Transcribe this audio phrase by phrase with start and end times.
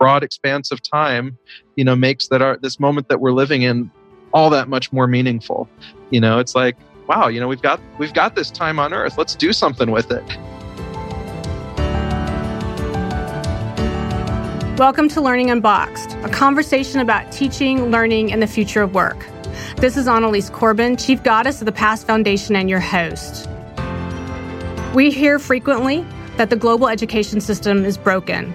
[0.00, 1.36] broad expanse of time,
[1.76, 3.90] you know, makes that our this moment that we're living in
[4.32, 5.68] all that much more meaningful.
[6.08, 6.76] You know, it's like,
[7.06, 9.18] wow, you know, we've got we've got this time on earth.
[9.18, 10.24] Let's do something with it.
[14.78, 19.26] Welcome to Learning Unboxed, a conversation about teaching, learning, and the future of work.
[19.76, 23.46] This is Annalise Corbin, Chief Goddess of the Past Foundation, and your host.
[24.94, 26.06] We hear frequently
[26.38, 28.54] that the global education system is broken.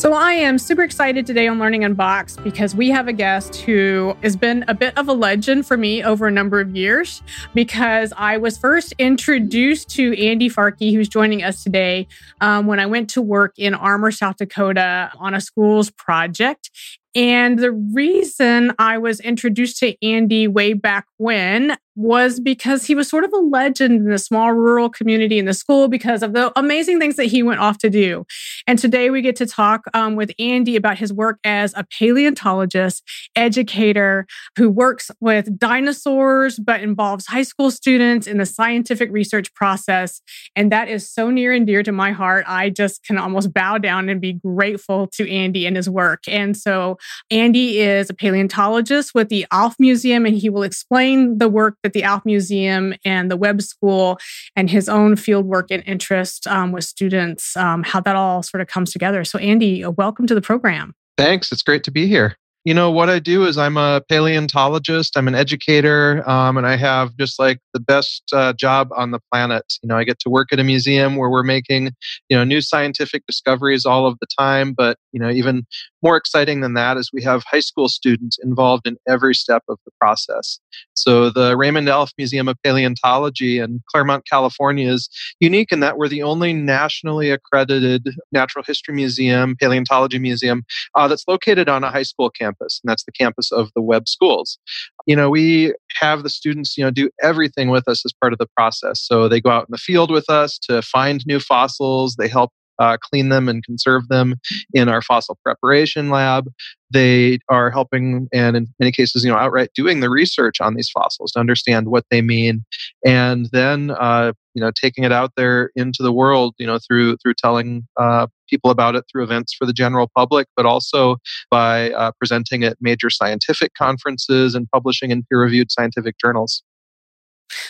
[0.00, 4.16] So, I am super excited today on Learning Unboxed because we have a guest who
[4.22, 7.22] has been a bit of a legend for me over a number of years.
[7.52, 12.08] Because I was first introduced to Andy Farke, who's joining us today,
[12.40, 16.70] um, when I went to work in Armour, South Dakota on a schools project.
[17.14, 23.08] And the reason I was introduced to Andy way back when was because he was
[23.08, 26.50] sort of a legend in the small rural community in the school because of the
[26.58, 28.24] amazing things that he went off to do.
[28.66, 33.02] And today we get to talk um, with Andy about his work as a paleontologist,
[33.36, 40.22] educator who works with dinosaurs, but involves high school students in the scientific research process.
[40.56, 42.46] And that is so near and dear to my heart.
[42.48, 46.22] I just can almost bow down and be grateful to Andy and his work.
[46.26, 46.96] And so
[47.30, 51.89] Andy is a paleontologist with the Alf Museum, and he will explain the work that
[51.92, 54.18] the Alf Museum and the Webb School
[54.56, 58.60] and his own field work and interest um, with students, um, how that all sort
[58.60, 59.24] of comes together.
[59.24, 60.94] So, Andy, uh, welcome to the program.
[61.16, 61.52] Thanks.
[61.52, 62.36] It's great to be here.
[62.66, 66.76] You know, what I do is I'm a paleontologist, I'm an educator, um, and I
[66.76, 69.64] have just like the best uh, job on the planet.
[69.82, 71.92] You know, I get to work at a museum where we're making,
[72.28, 74.74] you know, new scientific discoveries all of the time.
[74.74, 75.66] But, you know, even
[76.02, 79.78] more exciting than that is we have high school students involved in every step of
[79.86, 80.58] the process.
[80.94, 85.08] So the Raymond Alf Museum of Paleontology in Claremont, California is
[85.40, 90.62] unique in that we're the only nationally accredited natural history museum, paleontology museum
[90.94, 94.08] uh, that's located on a high school campus, and that's the campus of the Webb
[94.08, 94.58] schools.
[95.06, 98.38] You know, we have the students, you know, do everything with us as part of
[98.38, 99.00] the process.
[99.00, 102.16] So they go out in the field with us to find new fossils.
[102.16, 104.34] They help uh, clean them and conserve them
[104.74, 106.50] in our fossil preparation lab.
[106.92, 110.90] They are helping, and in many cases, you know, outright doing the research on these
[110.90, 112.64] fossils to understand what they mean,
[113.04, 117.16] and then uh, you know, taking it out there into the world, you know, through
[117.18, 121.16] through telling uh, people about it through events for the general public, but also
[121.50, 126.64] by uh, presenting at major scientific conferences and publishing in peer-reviewed scientific journals.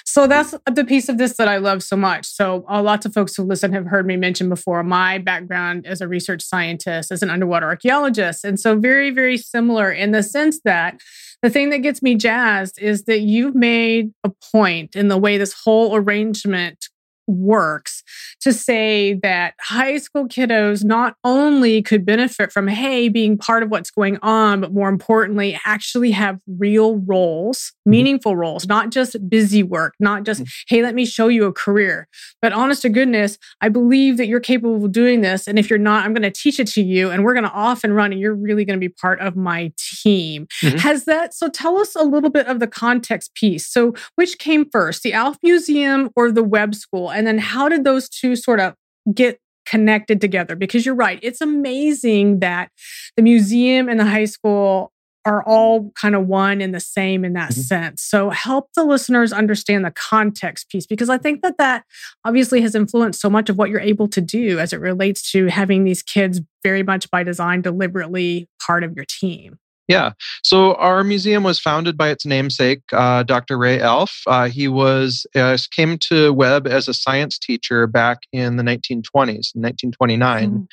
[0.05, 2.27] So that's the piece of this that I love so much.
[2.27, 6.01] So uh, lots of folks who listen have heard me mention before my background as
[6.01, 8.45] a research scientist, as an underwater archaeologist.
[8.45, 11.01] And so very, very similar in the sense that
[11.43, 15.39] the thing that gets me jazzed is that you've made a point in the way
[15.39, 16.90] this whole arrangement
[17.31, 18.03] works
[18.41, 23.71] to say that high school kiddos not only could benefit from, hey, being part of
[23.71, 27.91] what's going on, but more importantly, actually have real roles, mm-hmm.
[27.91, 30.75] meaningful roles, not just busy work, not just, mm-hmm.
[30.75, 32.09] hey, let me show you a career.
[32.43, 35.47] But honest to goodness, I believe that you're capable of doing this.
[35.47, 37.53] And if you're not, I'm going to teach it to you and we're going to
[37.53, 40.47] off and run and you're really going to be part of my team.
[40.63, 40.79] Mm-hmm.
[40.79, 43.67] Has that, so tell us a little bit of the context piece.
[43.67, 47.11] So, which came first, the Alf Museum or the Webb School?
[47.21, 48.73] And then how did those two sort of
[49.13, 50.57] get connected together?
[50.57, 52.71] Because you're right, it's amazing that
[53.15, 54.91] the museum and the high school
[55.27, 57.61] are all kind of one and the same in that mm-hmm.
[57.61, 58.01] sense.
[58.01, 61.85] So help the listeners understand the context piece because I think that that
[62.25, 65.49] obviously has influenced so much of what you're able to do as it relates to
[65.49, 69.59] having these kids very much by design deliberately part of your team.
[69.91, 70.13] Yeah.
[70.45, 73.59] So our museum was founded by its namesake, uh, Dr.
[73.59, 74.23] Ray Alf.
[74.25, 79.51] Uh, he was uh, came to Webb as a science teacher back in the 1920s,
[79.57, 80.67] 1929, mm.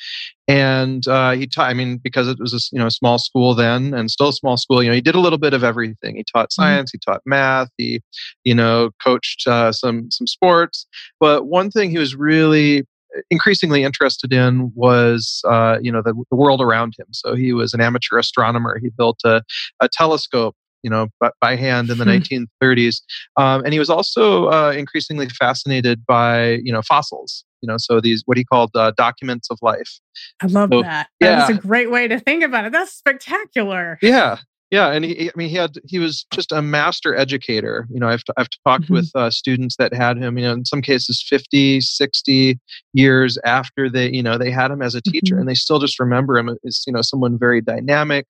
[0.46, 1.68] and uh, he taught.
[1.68, 4.56] I mean, because it was a you know small school then, and still a small
[4.56, 4.84] school.
[4.84, 6.14] You know, he did a little bit of everything.
[6.14, 6.62] He taught mm-hmm.
[6.62, 6.92] science, mm.
[6.92, 8.00] he taught math, he
[8.44, 10.86] you know coached uh, some some sports.
[11.18, 12.86] But one thing he was really
[13.30, 17.06] increasingly interested in was uh, you know the, the, world around him.
[17.12, 18.78] So he was an amateur astronomer.
[18.78, 19.42] He built a,
[19.80, 23.02] a telescope you know by, by hand in the 1930s,
[23.36, 23.42] hmm.
[23.42, 27.44] um, and he was also uh, increasingly fascinated by you know fossils.
[27.60, 29.98] You know, so these what he called uh, documents of life.
[30.40, 31.08] I love so, that.
[31.20, 31.36] Yeah.
[31.36, 32.72] That's a great way to think about it.
[32.72, 33.98] That's spectacular.
[34.00, 34.38] Yeah.
[34.70, 37.86] Yeah, and he, I mean, he had he was just a master educator.
[37.90, 38.94] You know, I've I've talked mm-hmm.
[38.94, 40.36] with uh, students that had him.
[40.36, 42.58] You know, in some cases, 50, 60
[42.92, 45.40] years after they, you know, they had him as a teacher, mm-hmm.
[45.40, 48.26] and they still just remember him as you know someone very dynamic,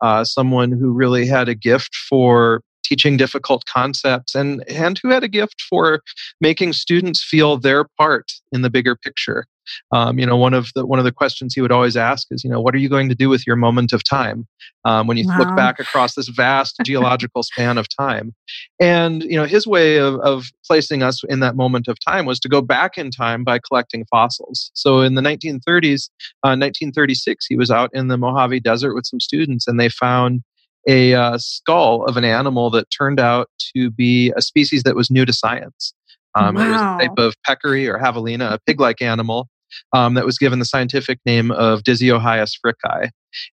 [0.00, 5.24] uh, someone who really had a gift for teaching difficult concepts and and who had
[5.24, 6.02] a gift for
[6.40, 9.44] making students feel their part in the bigger picture
[9.92, 12.44] um, you know, one of the one of the questions he would always ask is,
[12.44, 14.46] you know, what are you going to do with your moment of time
[14.84, 15.38] um, when you wow.
[15.38, 18.34] look back across this vast geological span of time?
[18.80, 22.40] And you know, his way of, of placing us in that moment of time was
[22.40, 24.70] to go back in time by collecting fossils.
[24.74, 26.10] So in the 1930s,
[26.44, 30.42] uh, 1936, he was out in the Mojave Desert with some students, and they found
[30.88, 35.10] a uh, skull of an animal that turned out to be a species that was
[35.10, 35.92] new to science.
[36.34, 36.62] Um, wow.
[36.62, 39.48] It was a type of peccary or javelina, a pig like animal
[39.92, 43.10] um, that was given the scientific name of Dyseohyus fricki.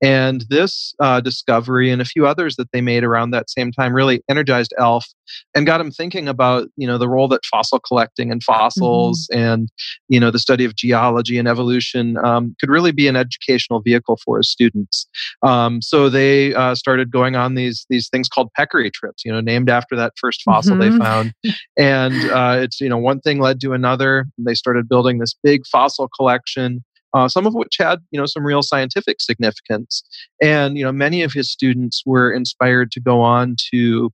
[0.02, 3.94] And this uh, discovery and a few others that they made around that same time
[3.94, 5.06] really energized Alf
[5.54, 9.40] and got him thinking about you know the role that fossil collecting and fossils mm-hmm.
[9.40, 9.69] and
[10.08, 14.19] you know the study of geology and evolution um, could really be an educational vehicle
[14.24, 15.06] for his students.
[15.42, 19.40] Um, so they uh, started going on these these things called peccary trips, you know,
[19.40, 20.98] named after that first fossil mm-hmm.
[20.98, 21.34] they found.
[21.76, 24.26] And uh, it's you know one thing led to another.
[24.38, 28.44] They started building this big fossil collection uh, some of which had you know some
[28.44, 30.02] real scientific significance.
[30.40, 34.10] And you know many of his students were inspired to go on to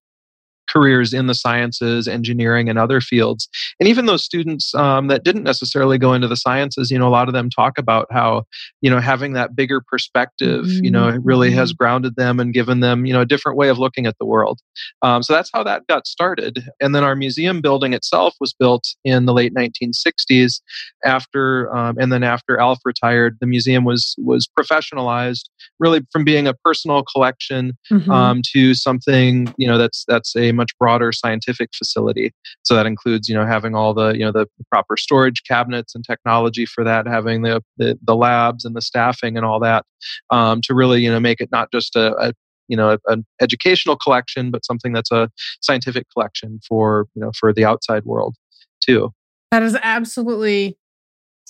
[0.69, 3.49] careers in the sciences, engineering, and other fields.
[3.81, 7.11] And even those students um, that didn't necessarily go into the sciences, you know, a
[7.11, 8.45] lot of them talk about how,
[8.81, 10.85] you know, having that bigger perspective, mm-hmm.
[10.85, 11.77] you know, really has mm-hmm.
[11.83, 14.61] grounded them and given them, you know, a different way of looking at the world.
[15.03, 16.65] Um, so that's how that got started.
[16.81, 20.61] And then our museum building itself was built in the late 1960s.
[21.05, 25.45] After um, and then after Alf retired, the museum was was professionalized,
[25.79, 28.11] really from being a personal collection mm-hmm.
[28.11, 32.33] um, to something, you know, that's that's a much broader scientific facility.
[32.63, 36.05] So that includes, you know, having all the, you know, the, proper storage cabinets and
[36.05, 39.87] technology for that, having the, the, the labs and the staffing and all that
[40.31, 42.33] um, to really, you know, make it not just a, a
[42.69, 45.31] you know an educational collection but something that's a
[45.63, 48.37] scientific collection for you know for the outside world
[48.81, 49.11] too
[49.51, 50.77] that is absolutely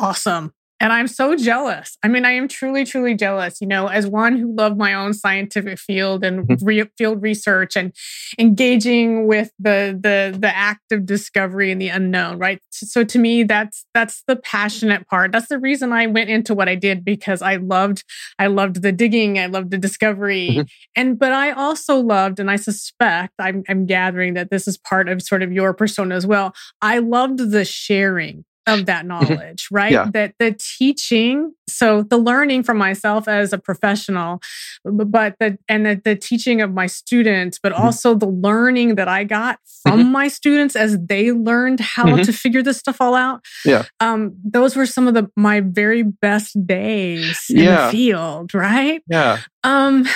[0.01, 1.99] awesome and I'm so jealous.
[2.03, 3.61] I mean, I am truly, truly jealous.
[3.61, 6.65] You know, as one who loved my own scientific field and mm-hmm.
[6.65, 7.93] re- field research and
[8.39, 12.61] engaging with the the the act of discovery and the unknown, right?
[12.71, 15.33] So to me, that's that's the passionate part.
[15.33, 18.05] That's the reason I went into what I did because I loved
[18.39, 20.63] I loved the digging, I loved the discovery, mm-hmm.
[20.95, 25.09] and but I also loved, and I suspect I'm, I'm gathering that this is part
[25.09, 26.55] of sort of your persona as well.
[26.81, 29.33] I loved the sharing of that mm-hmm.
[29.33, 29.93] knowledge, right?
[29.93, 30.09] Yeah.
[30.13, 34.41] That the teaching, so the learning from myself as a professional,
[34.85, 37.83] but the and the, the teaching of my students, but mm-hmm.
[37.83, 40.13] also the learning that I got from mm-hmm.
[40.13, 42.23] my students as they learned how mm-hmm.
[42.23, 43.45] to figure this stuff all out.
[43.65, 43.85] Yeah.
[44.01, 47.87] Um, those were some of the my very best days in yeah.
[47.87, 49.03] the field, right?
[49.09, 49.41] Yeah.
[49.65, 50.07] Um,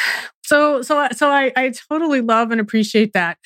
[0.52, 3.38] so so so I, I totally love and appreciate that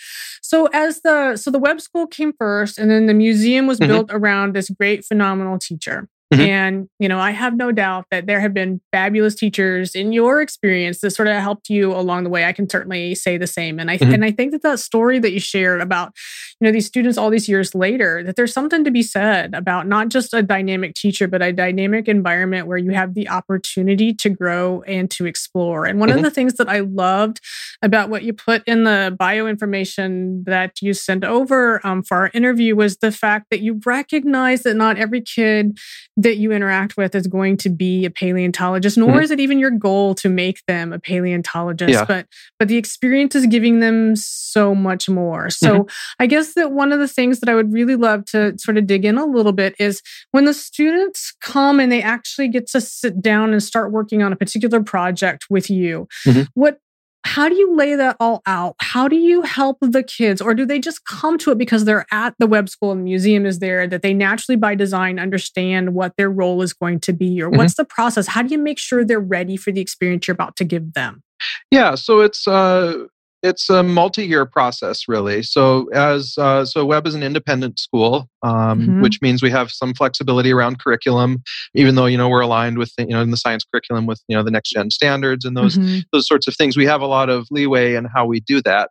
[0.42, 3.92] so as the so the Webb school came first and then the museum was mm-hmm.
[3.92, 6.42] built around this great phenomenal teacher Mm-hmm.
[6.42, 10.40] And, you know, I have no doubt that there have been fabulous teachers in your
[10.40, 12.44] experience that sort of helped you along the way.
[12.44, 13.78] I can certainly say the same.
[13.78, 14.12] And I, mm-hmm.
[14.12, 16.12] and I think that that story that you shared about,
[16.60, 19.86] you know, these students all these years later, that there's something to be said about
[19.86, 24.28] not just a dynamic teacher, but a dynamic environment where you have the opportunity to
[24.28, 25.84] grow and to explore.
[25.84, 26.18] And one mm-hmm.
[26.18, 27.40] of the things that I loved
[27.82, 32.30] about what you put in the bio information that you sent over um, for our
[32.34, 35.78] interview was the fact that you recognize that not every kid
[36.16, 39.20] that you interact with is going to be a paleontologist nor mm-hmm.
[39.20, 42.04] is it even your goal to make them a paleontologist yeah.
[42.04, 42.26] but
[42.58, 45.90] but the experience is giving them so much more so mm-hmm.
[46.18, 48.86] i guess that one of the things that i would really love to sort of
[48.86, 52.80] dig in a little bit is when the students come and they actually get to
[52.80, 56.42] sit down and start working on a particular project with you mm-hmm.
[56.54, 56.78] what
[57.26, 58.76] how do you lay that all out?
[58.80, 60.40] How do you help the kids?
[60.40, 63.04] Or do they just come to it because they're at the Webb school and the
[63.04, 67.12] museum is there, that they naturally by design understand what their role is going to
[67.12, 67.42] be?
[67.42, 67.58] Or mm-hmm.
[67.58, 68.28] what's the process?
[68.28, 71.22] How do you make sure they're ready for the experience you're about to give them?
[71.70, 73.06] Yeah, so it's uh,
[73.42, 78.80] it's a multi-year process really so as uh, so Webb is an independent school um,
[78.80, 79.02] mm-hmm.
[79.02, 81.42] which means we have some flexibility around curriculum
[81.74, 84.36] even though you know we're aligned with you know in the science curriculum with you
[84.36, 86.00] know the next gen standards and those mm-hmm.
[86.12, 88.90] those sorts of things we have a lot of leeway in how we do that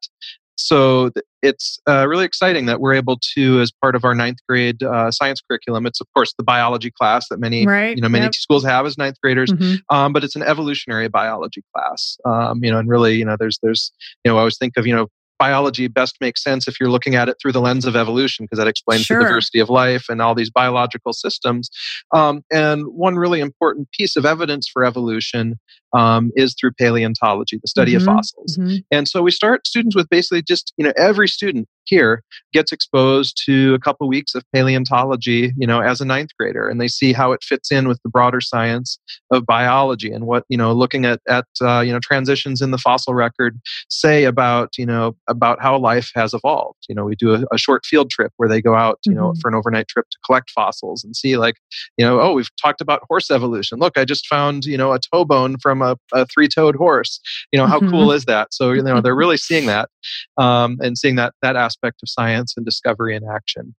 [0.56, 4.82] so it's uh, really exciting that we're able to, as part of our ninth grade
[4.82, 8.26] uh, science curriculum, it's of course the biology class that many right, you know many
[8.26, 8.36] yep.
[8.36, 9.76] schools have as ninth graders, mm-hmm.
[9.96, 12.18] um, but it's an evolutionary biology class.
[12.26, 13.92] Um, you know, and really, you know, there's there's
[14.24, 17.16] you know, I always think of you know biology best makes sense if you're looking
[17.16, 19.20] at it through the lens of evolution, because that explains sure.
[19.20, 21.70] the diversity of life and all these biological systems.
[22.14, 25.60] Um, and one really important piece of evidence for evolution
[25.94, 28.08] um, is through paleontology, the study mm-hmm.
[28.08, 28.58] of fossils.
[28.58, 28.78] Mm-hmm.
[28.92, 32.24] And so we start students with basically just, you know, every student here
[32.54, 36.80] gets exposed to a couple weeks of paleontology, you know, as a ninth grader, and
[36.80, 38.98] they see how it fits in with the broader science
[39.32, 42.78] of biology and what, you know, looking at at uh, you know transitions in the
[42.78, 46.80] fossil record say about, you know, about how life has evolved.
[46.88, 49.22] You know, we do a, a short field trip where they go out, you mm-hmm.
[49.22, 51.56] know, for an overnight trip to collect fossils and see, like,
[51.98, 53.80] you know, oh, we've talked about horse evolution.
[53.80, 57.20] Look, I just found, you know, a toe bone from a, a three-toed horse.
[57.52, 57.92] You know, how mm-hmm.
[57.92, 58.54] cool is that?
[58.54, 59.90] So, you know, they're really seeing that
[60.38, 63.76] um, and seeing that that aspect aspect of science and discovery and action.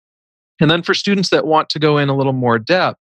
[0.61, 3.01] And then for students that want to go in a little more depth,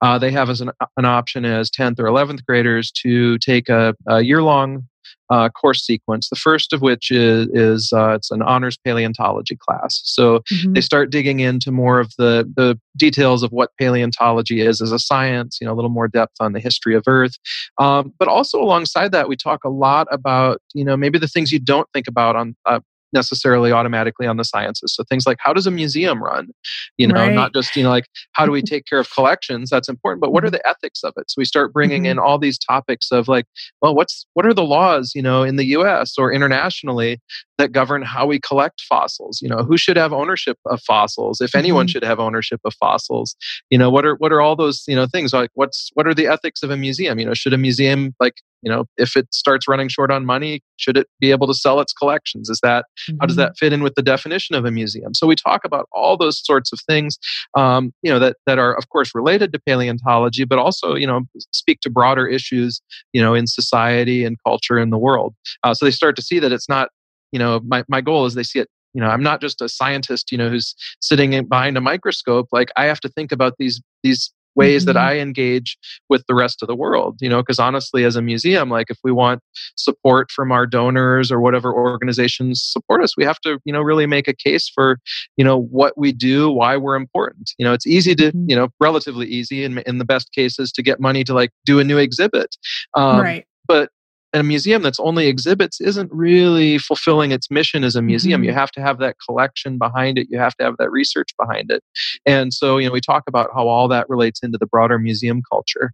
[0.00, 3.94] uh, they have as an, an, option as 10th or 11th graders to take a,
[4.08, 4.88] a year long
[5.28, 6.28] uh, course sequence.
[6.28, 10.00] The first of which is, is uh, it's an honors paleontology class.
[10.04, 10.72] So mm-hmm.
[10.72, 14.98] they start digging into more of the the details of what paleontology is as a
[14.98, 15.58] science.
[15.60, 17.34] You know, a little more depth on the history of Earth.
[17.78, 21.52] Um, but also alongside that, we talk a lot about you know maybe the things
[21.52, 22.80] you don't think about on uh,
[23.12, 24.94] necessarily automatically on the sciences.
[24.94, 26.48] So things like how does a museum run?
[26.96, 27.32] You know, right.
[27.32, 29.70] not just, you know, like how do we take care of collections?
[29.70, 30.56] That's important, but what are mm-hmm.
[30.56, 31.30] the ethics of it?
[31.30, 32.12] So we start bringing mm-hmm.
[32.12, 33.46] in all these topics of like,
[33.80, 37.18] well, what's what are the laws, you know, in the US or internationally
[37.58, 39.40] that govern how we collect fossils?
[39.40, 41.40] You know, who should have ownership of fossils?
[41.40, 41.90] If anyone mm-hmm.
[41.90, 43.36] should have ownership of fossils?
[43.70, 46.14] You know, what are what are all those, you know, things like what's what are
[46.14, 47.18] the ethics of a museum?
[47.18, 50.62] You know, should a museum like you know if it starts running short on money
[50.76, 52.48] should it be able to sell its collections?
[52.48, 53.16] Is that mm-hmm.
[53.20, 55.14] how does that fit in with the definition of a museum?
[55.14, 57.18] So we talk about all those sorts of things
[57.56, 61.22] um, you know that that are of course related to paleontology but also you know
[61.52, 62.80] speak to broader issues
[63.12, 65.34] you know in society and culture in the world.
[65.62, 66.90] Uh, so they start to see that it's not
[67.32, 69.68] you know my, my goal is they see it you know i'm not just a
[69.68, 72.48] scientist you know who's sitting behind a microscope.
[72.52, 74.94] Like i have to think about these these ways mm-hmm.
[74.94, 77.18] that I engage with the rest of the world.
[77.20, 79.40] You know, because honestly, as a museum, like if we want
[79.76, 84.06] support from our donors or whatever organizations support us, we have to, you know, really
[84.06, 84.98] make a case for,
[85.36, 87.52] you know, what we do, why we're important.
[87.58, 88.46] You know, it's easy to, mm-hmm.
[88.48, 91.78] you know, relatively easy in, in the best cases to get money to like do
[91.78, 92.56] a new exhibit.
[92.94, 93.46] Um, right.
[93.68, 93.90] But
[94.36, 98.42] a museum that's only exhibits isn't really fulfilling its mission as a museum.
[98.42, 98.48] Mm-hmm.
[98.48, 100.28] You have to have that collection behind it.
[100.30, 101.82] You have to have that research behind it.
[102.26, 105.42] And so, you know, we talk about how all that relates into the broader museum
[105.50, 105.92] culture.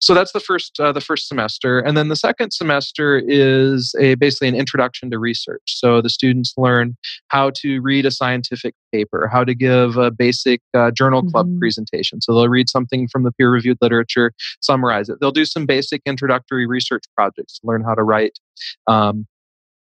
[0.00, 4.14] So that's the first uh, the first semester, and then the second semester is a
[4.16, 5.62] basically an introduction to research.
[5.66, 6.96] So the students learn
[7.28, 11.58] how to read a scientific paper, how to give a basic uh, journal club mm-hmm.
[11.58, 12.20] presentation.
[12.20, 15.18] So they'll read something from the peer reviewed literature, summarize it.
[15.20, 18.38] They'll do some basic introductory research projects, learn how to write.
[18.86, 19.26] Um,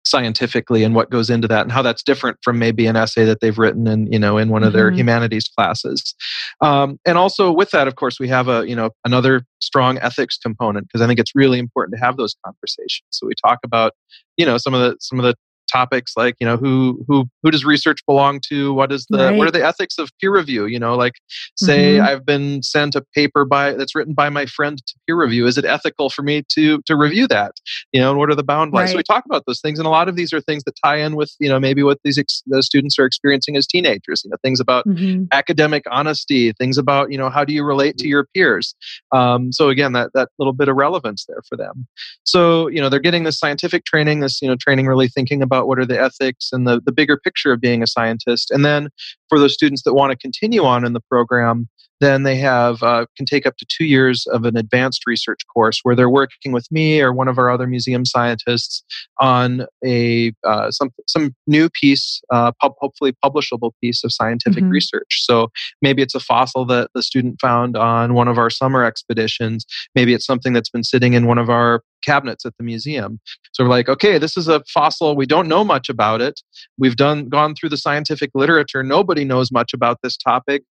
[0.06, 3.40] scientifically and what goes into that and how that's different from maybe an essay that
[3.40, 4.98] they've written in you know in one of their mm-hmm.
[4.98, 6.14] humanities classes
[6.60, 10.36] um, and also with that of course we have a you know another strong ethics
[10.36, 13.94] component because i think it's really important to have those conversations so we talk about
[14.36, 15.34] you know some of the some of the
[15.74, 19.36] topics like you know who who who does research belong to what is the right.
[19.36, 21.14] what are the ethics of peer review you know like
[21.56, 22.06] say mm-hmm.
[22.06, 25.58] i've been sent a paper by that's written by my friend to peer review is
[25.58, 27.52] it ethical for me to to review that
[27.92, 28.90] you know and what are the boundaries right.
[28.90, 30.96] so we talk about those things and a lot of these are things that tie
[30.96, 34.30] in with you know maybe what these ex- the students are experiencing as teenagers you
[34.30, 35.24] know things about mm-hmm.
[35.32, 38.74] academic honesty things about you know how do you relate to your peers
[39.12, 41.86] um, so again that that little bit of relevance there for them
[42.24, 45.63] so you know they're getting this scientific training this you know training really thinking about
[45.64, 48.50] about what are the ethics and the, the bigger picture of being a scientist.
[48.50, 48.88] And then
[49.28, 51.68] for those students that want to continue on in the program,
[52.00, 55.80] then they have uh, can take up to two years of an advanced research course
[55.82, 58.82] where they're working with me or one of our other museum scientists
[59.20, 64.72] on a uh, some some new piece, uh, pub, hopefully publishable piece of scientific mm-hmm.
[64.72, 65.24] research.
[65.24, 65.50] So
[65.82, 69.64] maybe it's a fossil that the student found on one of our summer expeditions.
[69.94, 73.18] Maybe it's something that's been sitting in one of our cabinets at the museum.
[73.52, 75.16] So we're like, okay, this is a fossil.
[75.16, 76.40] We don't know much about it.
[76.76, 78.82] We've done gone through the scientific literature.
[78.82, 80.64] Nobody knows much about this topic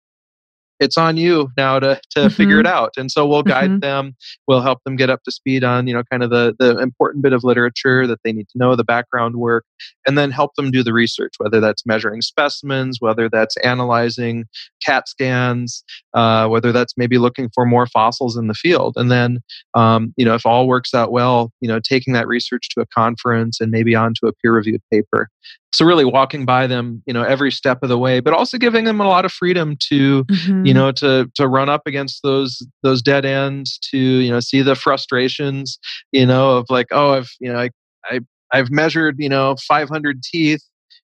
[0.81, 2.29] it's on you now to to mm-hmm.
[2.29, 3.81] figure it out and so we'll guide mm-hmm.
[3.81, 4.17] them
[4.49, 7.23] we'll help them get up to speed on you know kind of the the important
[7.23, 9.65] bit of literature that they need to know the background work
[10.07, 14.45] and then help them do the research whether that's measuring specimens whether that's analyzing
[14.85, 15.85] cat scans
[16.15, 19.39] uh, whether that's maybe looking for more fossils in the field and then
[19.75, 22.87] um, you know if all works out well you know taking that research to a
[22.87, 25.29] conference and maybe onto a peer reviewed paper
[25.73, 28.85] so really walking by them you know every step of the way but also giving
[28.85, 30.67] them a lot of freedom to mm-hmm.
[30.67, 34.63] you know to to run up against those those dead ends to you know see
[34.63, 35.79] the frustrations
[36.13, 37.71] you know of like oh i've you know i,
[38.11, 38.21] I
[38.53, 40.63] i've measured you know 500 teeth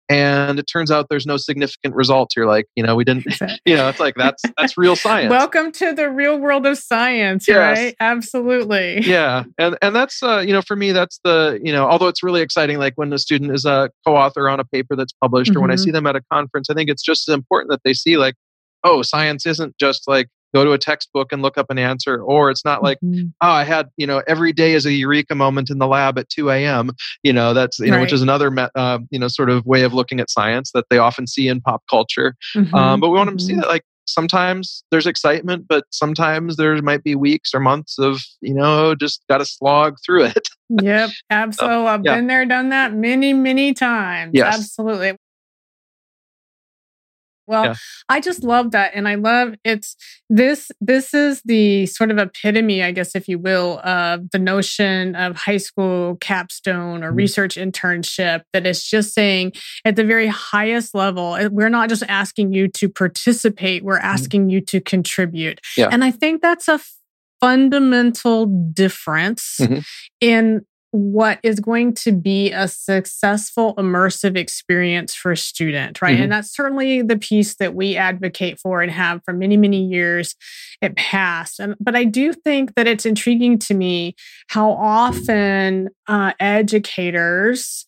[0.09, 3.25] and it turns out there's no significant results you're like you know we didn't
[3.65, 7.49] you know it's like that's that's real science welcome to the real world of science
[7.49, 7.79] yes.
[7.79, 11.87] right absolutely yeah and and that's uh you know for me that's the you know
[11.87, 15.13] although it's really exciting like when a student is a co-author on a paper that's
[15.23, 15.59] published mm-hmm.
[15.59, 15.85] or when i mm-hmm.
[15.85, 18.35] see them at a conference i think it's just as important that they see like
[18.85, 22.51] oh science isn't just like go to a textbook and look up an answer or
[22.51, 23.27] it's not like mm-hmm.
[23.41, 26.29] oh i had you know every day is a eureka moment in the lab at
[26.29, 26.91] 2 a.m
[27.23, 29.93] you know that's you know which is another uh, you know sort of way of
[29.93, 32.75] looking at science that they often see in pop culture mm-hmm.
[32.75, 33.63] um, but we want them to see mm-hmm.
[33.63, 38.55] that like sometimes there's excitement but sometimes there might be weeks or months of you
[38.55, 40.49] know just got to slog through it
[40.83, 42.15] yep absolutely so, i've yeah.
[42.17, 44.55] been there done that many many times yes.
[44.55, 45.17] absolutely
[47.47, 47.75] well, yeah.
[48.09, 48.93] I just love that.
[48.95, 49.97] And I love it's
[50.31, 55.15] this this is the sort of epitome, I guess, if you will, of the notion
[55.15, 57.17] of high school capstone or mm-hmm.
[57.17, 59.53] research internship that is just saying
[59.85, 64.07] at the very highest level, eh, we're not just asking you to participate, we're mm-hmm.
[64.07, 64.51] asking mm-hmm.
[64.51, 65.61] you to contribute.
[65.77, 65.89] Yeah.
[65.91, 66.81] And I think that's a
[67.41, 69.81] fundamental difference mm-hmm.
[70.21, 76.15] in what is going to be a successful immersive experience for a student, right?
[76.15, 76.23] Mm-hmm.
[76.23, 80.37] And that's certainly the piece that we advocate for and have for many, many years
[80.81, 81.59] it past.
[81.59, 84.15] And, but I do think that it's intriguing to me
[84.47, 87.87] how often uh, educators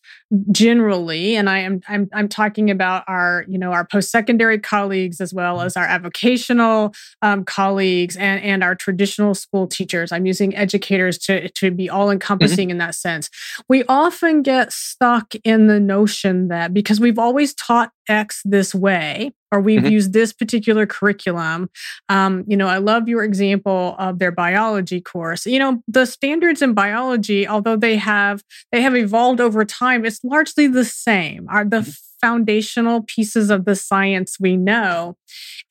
[0.51, 5.33] generally and i am I'm, I'm talking about our you know our post-secondary colleagues as
[5.33, 10.11] well as our avocational um, colleagues and and our traditional school teachers.
[10.11, 12.71] I'm using educators to to be all encompassing mm-hmm.
[12.71, 13.29] in that sense.
[13.67, 19.33] We often get stuck in the notion that because we've always taught x this way
[19.51, 19.91] or we've mm-hmm.
[19.91, 21.69] used this particular curriculum.
[22.09, 25.45] Um, you know, I love your example of their biology course.
[25.45, 30.23] You know, the standards in biology, although they have they have evolved over time, it's
[30.23, 31.47] largely the same.
[31.49, 31.91] Are the mm-hmm.
[32.21, 35.15] foundational pieces of the science we know.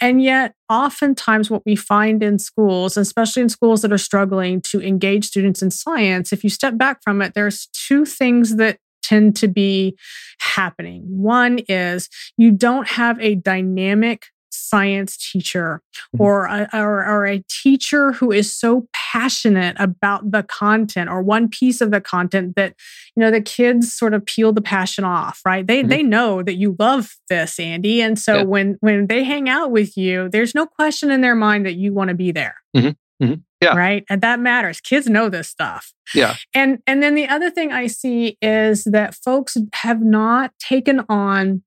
[0.01, 4.83] And yet, oftentimes, what we find in schools, especially in schools that are struggling to
[4.83, 9.37] engage students in science, if you step back from it, there's two things that tend
[9.37, 9.97] to be
[10.39, 11.03] happening.
[11.07, 15.83] One is you don't have a dynamic science teacher
[16.15, 16.23] mm-hmm.
[16.23, 21.49] or, a, or, or, a teacher who is so passionate about the content or one
[21.49, 22.75] piece of the content that
[23.15, 25.89] you know the kids sort of peel the passion off right they mm-hmm.
[25.89, 28.43] they know that you love this andy and so yeah.
[28.43, 31.93] when when they hang out with you there's no question in their mind that you
[31.93, 33.25] want to be there mm-hmm.
[33.25, 33.41] Mm-hmm.
[33.61, 33.77] Yeah.
[33.77, 34.05] Right.
[34.11, 34.81] And that matters.
[34.81, 35.93] Kids know this stuff.
[36.15, 36.37] Yeah.
[36.53, 41.63] And and then the other thing I see is that folks have not taken on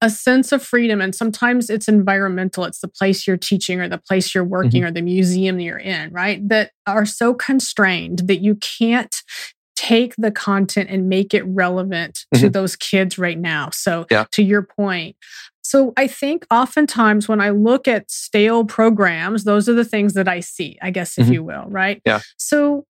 [0.00, 1.00] a sense of freedom.
[1.00, 2.64] And sometimes it's environmental.
[2.64, 4.88] It's the place you're teaching or the place you're working mm-hmm.
[4.88, 6.46] or the museum you're in, right?
[6.46, 9.14] That are so constrained that you can't
[9.76, 12.44] take the content and make it relevant mm-hmm.
[12.44, 13.70] to those kids right now.
[13.70, 14.26] So, yeah.
[14.32, 15.16] to your point,
[15.64, 20.28] so I think oftentimes when I look at stale programs, those are the things that
[20.28, 21.32] I see, I guess, if mm-hmm.
[21.32, 22.02] you will, right?
[22.04, 22.20] Yeah.
[22.36, 22.84] So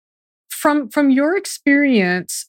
[0.50, 2.46] from from your experience,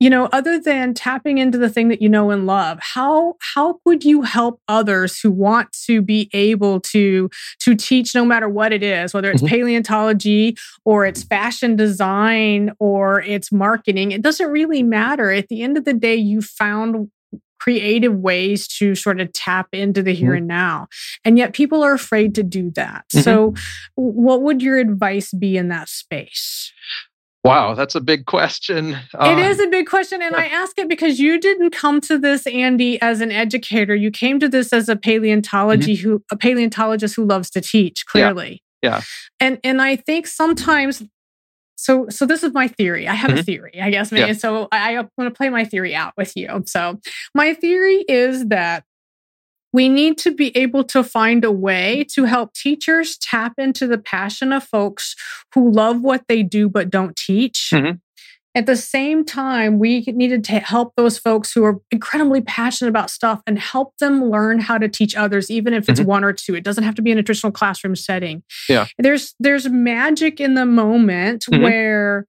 [0.00, 3.80] you know, other than tapping into the thing that you know and love, how how
[3.86, 7.30] would you help others who want to be able to
[7.60, 9.54] to teach no matter what it is, whether it's mm-hmm.
[9.54, 14.12] paleontology or it's fashion design or it's marketing?
[14.12, 15.30] It doesn't really matter.
[15.30, 17.10] At the end of the day, you found
[17.58, 20.38] creative ways to sort of tap into the here mm-hmm.
[20.38, 20.88] and now.
[21.24, 23.04] And yet people are afraid to do that.
[23.14, 23.20] Mm-hmm.
[23.20, 23.54] So,
[23.94, 26.72] what would your advice be in that space?
[27.44, 28.98] Wow, that's a big question.
[29.20, 30.20] It is a big question.
[30.20, 33.94] And I ask it because you didn't come to this, Andy, as an educator.
[33.94, 36.08] You came to this as a paleontology mm-hmm.
[36.08, 38.62] who a paleontologist who loves to teach, clearly.
[38.82, 38.96] Yeah.
[38.96, 39.00] yeah.
[39.40, 41.02] And and I think sometimes
[41.78, 43.38] so so this is my theory i have mm-hmm.
[43.38, 44.32] a theory i guess yeah.
[44.32, 47.00] so i, I want to play my theory out with you so
[47.34, 48.84] my theory is that
[49.72, 53.98] we need to be able to find a way to help teachers tap into the
[53.98, 55.14] passion of folks
[55.54, 57.96] who love what they do but don't teach mm-hmm.
[58.58, 63.08] At the same time, we needed to help those folks who are incredibly passionate about
[63.08, 66.08] stuff and help them learn how to teach others, even if it's mm-hmm.
[66.08, 66.56] one or two.
[66.56, 68.42] It doesn't have to be in a traditional classroom setting.
[68.68, 68.86] Yeah.
[68.98, 71.62] There's there's magic in the moment mm-hmm.
[71.62, 72.26] where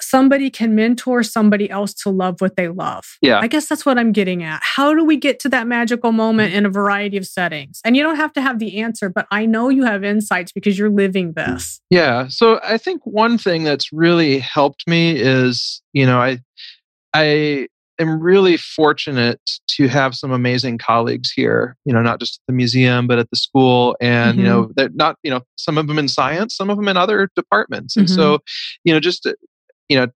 [0.00, 3.18] somebody can mentor somebody else to love what they love.
[3.20, 3.40] Yeah.
[3.40, 4.60] I guess that's what I'm getting at.
[4.62, 7.80] How do we get to that magical moment in a variety of settings?
[7.84, 10.78] And you don't have to have the answer, but I know you have insights because
[10.78, 11.80] you're living this.
[11.90, 12.28] Yeah.
[12.28, 16.38] So I think one thing that's really helped me is, you know, I
[17.14, 22.46] I am really fortunate to have some amazing colleagues here, you know, not just at
[22.46, 23.96] the museum, but at the school.
[24.00, 24.40] And, mm-hmm.
[24.40, 26.96] you know, they're not, you know, some of them in science, some of them in
[26.96, 27.96] other departments.
[27.96, 28.14] And mm-hmm.
[28.14, 28.38] so,
[28.84, 29.26] you know, just,
[29.88, 30.06] you know,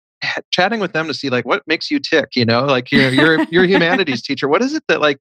[0.50, 2.64] chatting with them to see like what makes you tick you know?
[2.64, 4.48] Like you're you're, you're a humanities teacher.
[4.48, 5.20] What is it that like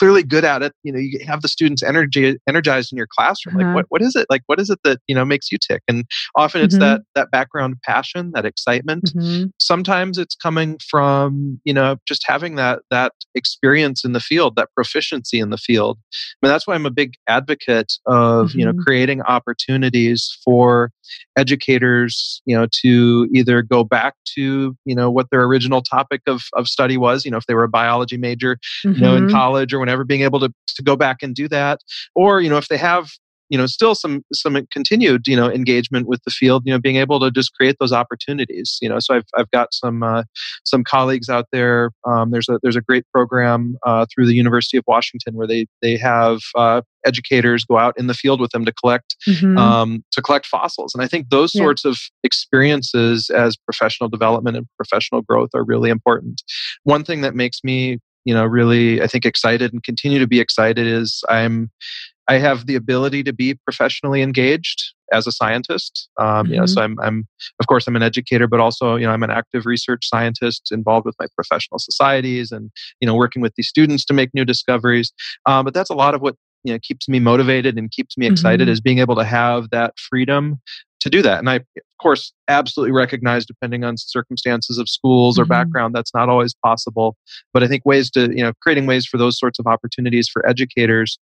[0.00, 3.56] clearly good at it you know you have the students energy energized in your classroom
[3.56, 3.66] uh-huh.
[3.66, 5.82] like what what is it like what is it that you know makes you tick
[5.88, 6.84] and often it's mm-hmm.
[6.84, 9.48] that that background passion that excitement mm-hmm.
[9.58, 14.70] sometimes it's coming from you know just having that that experience in the field that
[14.74, 15.98] proficiency in the field
[16.42, 18.80] I mean that's why I'm a big advocate of you know mm-hmm.
[18.80, 20.92] creating opportunities for
[21.36, 26.42] educators you know to either go back to you know what their original topic of,
[26.54, 29.34] of study was you know if they were a biology major you know in mm-hmm.
[29.34, 31.80] college or whenever being able to, to go back and do that
[32.14, 33.10] or you know if they have
[33.50, 36.96] you know still some some continued you know engagement with the field you know being
[36.96, 40.22] able to just create those opportunities you know so i've, I've got some uh,
[40.64, 44.78] some colleagues out there um, there's a there's a great program uh, through the university
[44.78, 48.64] of washington where they they have uh, educators go out in the field with them
[48.64, 49.58] to collect mm-hmm.
[49.58, 51.60] um, to collect fossils and i think those yeah.
[51.60, 56.42] sorts of experiences as professional development and professional growth are really important
[56.84, 60.40] one thing that makes me you know really i think excited and continue to be
[60.40, 61.70] excited is i'm
[62.28, 66.54] i have the ability to be professionally engaged as a scientist um, mm-hmm.
[66.54, 67.00] you know so mm-hmm.
[67.00, 67.28] I'm, I'm
[67.60, 71.06] of course i'm an educator but also you know i'm an active research scientist involved
[71.06, 75.12] with my professional societies and you know working with these students to make new discoveries
[75.46, 78.26] um, but that's a lot of what you know keeps me motivated and keeps me
[78.26, 78.72] excited mm-hmm.
[78.72, 80.60] is being able to have that freedom
[81.00, 81.38] to do that.
[81.38, 81.62] And I, of
[82.00, 85.50] course, absolutely recognize, depending on circumstances of schools or mm-hmm.
[85.50, 87.16] background, that's not always possible.
[87.52, 90.46] But I think ways to, you know, creating ways for those sorts of opportunities for
[90.48, 91.18] educators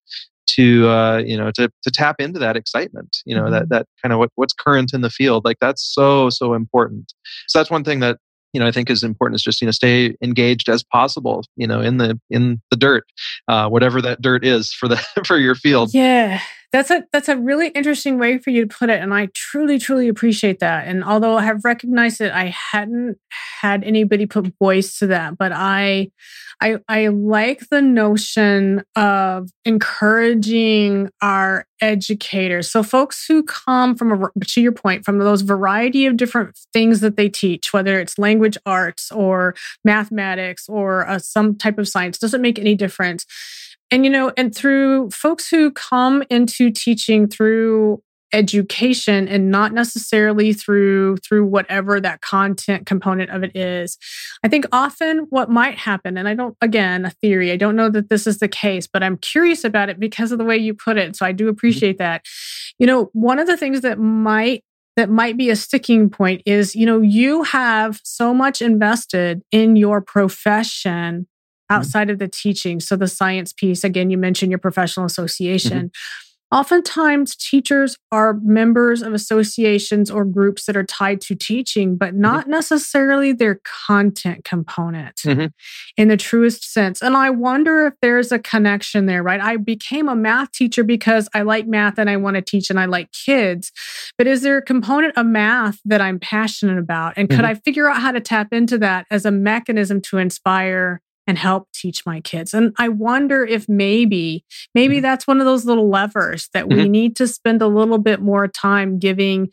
[0.57, 3.53] to, uh, you know, to to tap into that excitement, you know, mm-hmm.
[3.53, 7.12] that that kind of what, what's current in the field, like that's so so important.
[7.47, 8.19] So that's one thing that
[8.55, 11.67] you know i think is important is just you know stay engaged as possible you
[11.67, 13.05] know in the in the dirt
[13.49, 16.41] uh, whatever that dirt is for the for your field yeah
[16.72, 19.78] that's a that's a really interesting way for you to put it and i truly
[19.78, 23.16] truly appreciate that and although i have recognized it i hadn't
[23.61, 26.09] had anybody put voice to that but i
[26.61, 32.70] i i like the notion of encouraging our educators.
[32.70, 37.00] So folks who come from a to your point from those variety of different things
[37.00, 39.54] that they teach whether it's language arts or
[39.85, 43.24] mathematics or uh, some type of science doesn't make any difference
[43.90, 50.53] and, you know, and through folks who come into teaching through education and not necessarily
[50.53, 53.96] through through whatever that content component of it is
[54.44, 57.88] i think often what might happen and i don't again a theory i don't know
[57.88, 60.74] that this is the case but i'm curious about it because of the way you
[60.74, 61.53] put it so i do mm-hmm.
[61.53, 62.22] appreciate that
[62.79, 64.62] you know one of the things that might
[64.98, 69.77] that might be a sticking point is you know you have so much invested in
[69.77, 71.29] your profession.
[71.70, 72.12] Outside mm-hmm.
[72.12, 72.81] of the teaching.
[72.81, 75.88] So, the science piece, again, you mentioned your professional association.
[75.88, 76.26] Mm-hmm.
[76.50, 82.22] Oftentimes, teachers are members of associations or groups that are tied to teaching, but mm-hmm.
[82.22, 82.52] not mm-hmm.
[82.52, 85.46] necessarily their content component mm-hmm.
[85.98, 87.02] in the truest sense.
[87.02, 89.42] And I wonder if there's a connection there, right?
[89.42, 92.81] I became a math teacher because I like math and I want to teach and
[92.81, 93.70] I like kids.
[94.16, 97.12] But is there a component of math that I'm passionate about?
[97.18, 101.02] And could I figure out how to tap into that as a mechanism to inspire
[101.29, 102.55] and help teach my kids.
[102.55, 105.03] And I wonder if maybe, maybe mm-hmm.
[105.03, 106.79] that's one of those little levers that mm-hmm.
[106.79, 109.51] we need to spend a little bit more time giving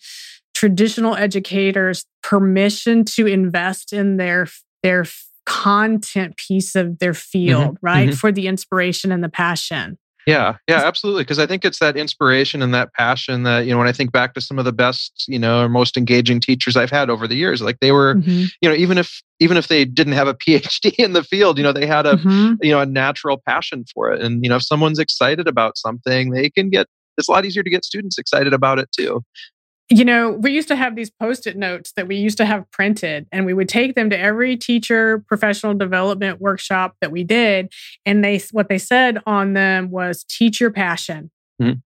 [0.56, 4.48] traditional educators permission to invest in their
[4.84, 5.06] their
[5.46, 7.86] content piece of their field, mm-hmm.
[7.86, 8.10] right?
[8.10, 8.16] Mm-hmm.
[8.16, 9.98] For the inspiration and the passion.
[10.26, 11.24] Yeah, yeah, absolutely.
[11.24, 14.12] Because I think it's that inspiration and that passion that, you know, when I think
[14.12, 17.28] back to some of the best, you know, or most engaging teachers I've had over
[17.28, 18.46] the years, like they were, mm-hmm.
[18.60, 21.64] you know, even if even if they didn't have a PhD in the field, you
[21.64, 22.54] know, they had a mm-hmm.
[22.62, 24.22] you know, a natural passion for it.
[24.22, 27.64] And, you know, if someone's excited about something, they can get it's a lot easier
[27.64, 29.24] to get students excited about it too
[29.90, 32.70] you know, we used to have these post it notes that we used to have
[32.72, 37.72] printed, and we would take them to every teacher professional development workshop that we did.
[38.06, 41.30] And they, what they said on them was teach your passion.
[41.62, 41.80] Mm-hmm.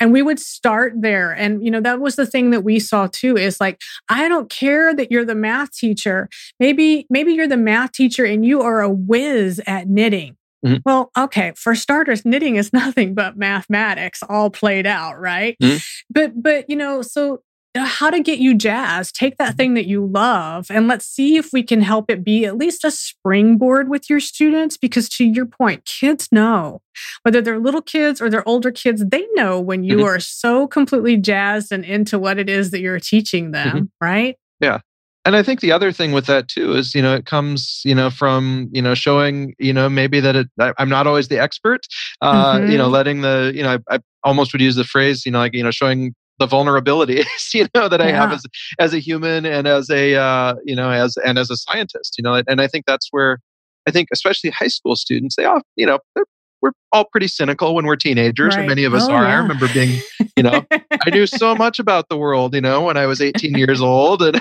[0.00, 1.32] And we would start there.
[1.32, 4.48] And, you know, that was the thing that we saw too is like, I don't
[4.48, 6.28] care that you're the math teacher.
[6.58, 10.36] Maybe, maybe you're the math teacher and you are a whiz at knitting.
[10.64, 10.76] Mm-hmm.
[10.84, 15.56] Well, okay, for starters, knitting is nothing but mathematics all played out, right?
[15.62, 15.78] Mm-hmm.
[16.10, 17.42] But but you know, so
[17.84, 19.14] how to get you jazzed.
[19.14, 19.56] Take that mm-hmm.
[19.56, 22.84] thing that you love and let's see if we can help it be at least
[22.84, 24.76] a springboard with your students.
[24.76, 26.82] Because to your point, kids know
[27.22, 30.06] whether they're little kids or they're older kids, they know when you mm-hmm.
[30.06, 33.84] are so completely jazzed and into what it is that you're teaching them, mm-hmm.
[34.00, 34.36] right?
[34.60, 34.80] Yeah.
[35.24, 37.94] and I think the other thing with that too is, you know, it comes, you
[37.94, 41.38] know, from, you know, showing, you know, maybe that it, I, am not always the
[41.38, 41.80] expert,
[42.20, 42.70] uh, mm-hmm.
[42.70, 42.92] you know, mm-hmm.
[42.92, 45.62] letting the, you know, I, I, almost would use the phrase, you know, like, you
[45.62, 48.44] know, showing the vulnerabilities, you know, that I have as,
[48.78, 52.22] as a human and as a, uh, you know, as, and as a scientist, you
[52.22, 53.38] know, and I think that's where
[53.86, 56.24] I think especially high school students, they all, you know, they're
[56.62, 58.60] we're all pretty cynical when we're teenagers, right.
[58.60, 59.22] and many of us oh, are.
[59.24, 59.30] Yeah.
[59.30, 60.00] I remember being,
[60.36, 63.56] you know, I knew so much about the world, you know, when I was 18
[63.56, 64.40] years old, and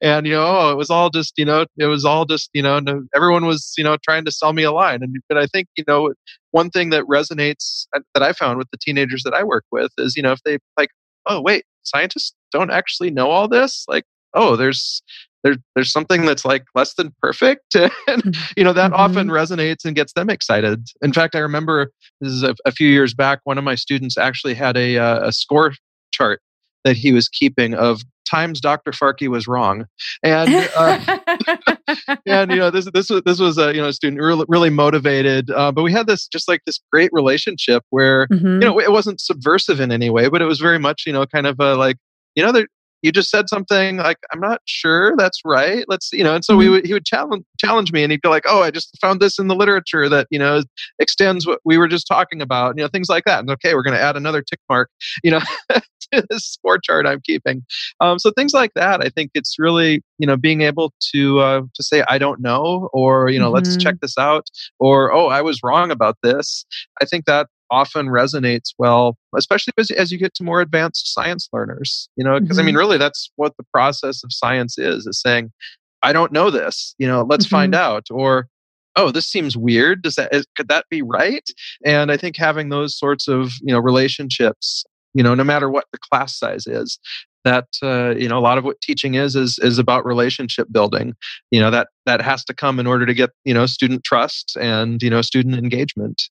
[0.00, 2.62] and you know, oh, it was all just, you know, it was all just, you
[2.62, 2.80] know,
[3.14, 5.84] everyone was, you know, trying to sell me a line, and but I think, you
[5.86, 6.12] know,
[6.52, 9.92] one thing that resonates uh, that I found with the teenagers that I work with
[9.98, 10.90] is, you know, if they like,
[11.26, 14.04] oh wait, scientists don't actually know all this, like,
[14.34, 15.02] oh, there's
[15.44, 18.52] there, there's something that's like less than perfect and mm-hmm.
[18.56, 19.00] you know that mm-hmm.
[19.00, 22.88] often resonates and gets them excited in fact i remember this is a, a few
[22.88, 25.72] years back one of my students actually had a, uh, a score
[26.12, 26.40] chart
[26.84, 28.92] that he was keeping of times Dr.
[28.92, 29.86] Farke was wrong,
[30.22, 31.18] and uh,
[32.26, 34.70] and you know this this was this was a you know a student really really
[34.70, 38.46] motivated, uh, but we had this just like this great relationship where mm-hmm.
[38.46, 41.26] you know it wasn't subversive in any way, but it was very much you know
[41.26, 41.96] kind of a like
[42.34, 42.66] you know there
[43.02, 46.52] you just said something like i'm not sure that's right let's you know and so
[46.52, 46.58] mm-hmm.
[46.60, 49.20] we would, he would challenge challenge me and he'd be like oh i just found
[49.20, 50.62] this in the literature that you know
[50.98, 53.82] extends what we were just talking about you know things like that and okay we're
[53.82, 54.88] going to add another tick mark
[55.22, 57.62] you know to this score chart i'm keeping
[58.00, 61.62] um, so things like that i think it's really you know being able to uh,
[61.74, 63.54] to say i don't know or you know mm-hmm.
[63.54, 64.46] let's check this out
[64.78, 66.64] or oh i was wrong about this
[67.00, 71.48] i think that often resonates well, especially as, as you get to more advanced science
[71.52, 72.08] learners.
[72.16, 72.60] You know, because mm-hmm.
[72.60, 72.78] I mean, mm-hmm.
[72.78, 75.50] really, that's what the process of science is: is saying,
[76.02, 76.94] "I don't know this.
[76.98, 77.56] You know, let's mm-hmm.
[77.56, 78.46] find out." Or,
[78.94, 80.02] "Oh, this seems weird.
[80.02, 81.48] Does that is, could that be right?"
[81.84, 85.86] And I think having those sorts of you know relationships, you know, no matter what
[85.92, 86.98] the class size is,
[87.44, 91.14] that uh, you know a lot of what teaching is is is about relationship building
[91.50, 94.56] you know that that has to come in order to get you know student trust
[94.60, 96.22] and you know student engagement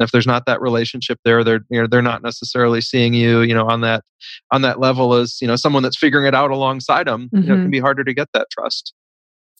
[0.00, 3.54] if there's not that relationship there they're you know, they're not necessarily seeing you you
[3.54, 4.02] know on that
[4.50, 7.38] on that level as you know someone that's figuring it out alongside them mm-hmm.
[7.38, 7.70] you know it can mm-hmm.
[7.70, 8.94] be harder to get that trust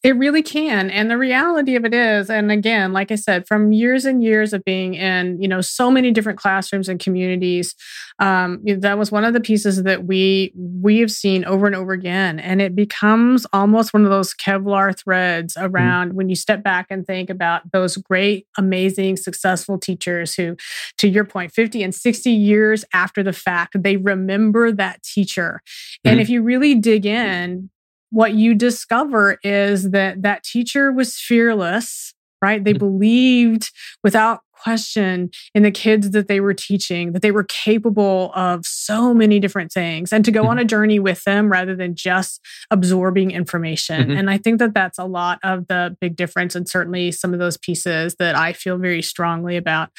[0.02, 0.88] it really can.
[0.88, 4.54] And the reality of it is, and again, like I said, from years and years
[4.54, 7.74] of being in, you know, so many different classrooms and communities,
[8.18, 11.92] um, that was one of the pieces that we we have seen over and over
[11.92, 12.40] again.
[12.40, 15.66] And it becomes almost one of those Kevlar threads mm-hmm.
[15.66, 16.16] around mm-hmm.
[16.16, 20.56] when you step back and think about those great, amazing, successful teachers who,
[20.96, 25.60] to your point, 50 and 60 years after the fact, they remember that teacher.
[25.66, 26.10] Mm-hmm.
[26.10, 27.68] And if you really dig in,
[28.10, 32.62] what you discover is that that teacher was fearless, right?
[32.62, 32.78] They mm-hmm.
[32.78, 33.70] believed
[34.02, 39.14] without question in the kids that they were teaching, that they were capable of so
[39.14, 40.50] many different things and to go mm-hmm.
[40.50, 44.08] on a journey with them rather than just absorbing information.
[44.08, 44.18] Mm-hmm.
[44.18, 47.38] And I think that that's a lot of the big difference and certainly some of
[47.38, 49.90] those pieces that I feel very strongly about.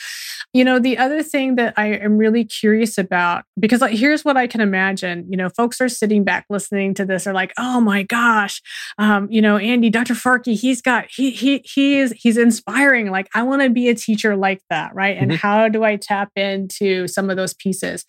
[0.53, 4.37] You know, the other thing that I am really curious about, because like, here's what
[4.37, 7.79] I can imagine, you know, folks are sitting back listening to this are like, oh
[7.79, 8.61] my gosh,
[8.97, 10.13] um, you know, Andy, Dr.
[10.13, 13.09] Farke, he's got, he, he, he is, he's inspiring.
[13.11, 15.17] Like, I want to be a teacher like like that, right?
[15.17, 15.47] And mm-hmm.
[15.47, 18.03] how do I tap into some of those pieces?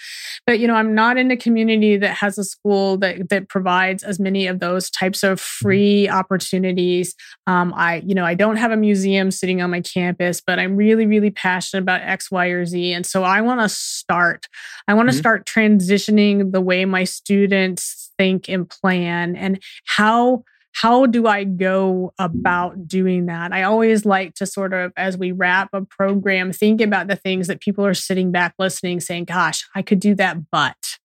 [0.47, 4.03] But you know, I'm not in a community that has a school that that provides
[4.03, 5.65] as many of those types of mm-hmm.
[5.65, 7.15] free opportunities.
[7.47, 10.77] Um, I, you know, I don't have a museum sitting on my campus, but I'm
[10.77, 14.47] really, really passionate about X, Y, or Z, and so I want to start.
[14.89, 15.21] I want to mm-hmm.
[15.21, 22.13] start transitioning the way my students think and plan, and how how do I go
[22.19, 23.53] about doing that?
[23.53, 27.47] I always like to sort of, as we wrap a program, think about the things
[27.47, 30.99] that people are sitting back listening, saying, gosh, I could do that, but.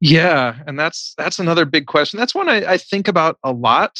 [0.00, 0.56] Yeah.
[0.66, 2.18] And that's that's another big question.
[2.18, 3.98] That's one I, I think about a lot.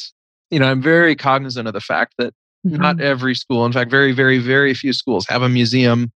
[0.51, 2.35] You know, I'm very cognizant of the fact that
[2.67, 2.77] mm-hmm.
[2.77, 6.13] not every school, in fact, very, very, very few schools have a museum